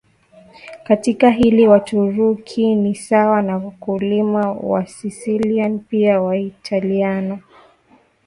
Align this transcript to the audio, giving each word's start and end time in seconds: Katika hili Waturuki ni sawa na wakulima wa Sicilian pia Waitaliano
Katika 0.83 1.29
hili 1.29 1.67
Waturuki 1.67 2.75
ni 2.75 2.95
sawa 2.95 3.41
na 3.41 3.57
wakulima 3.57 4.51
wa 4.51 4.87
Sicilian 4.87 5.79
pia 5.79 6.21
Waitaliano 6.21 7.39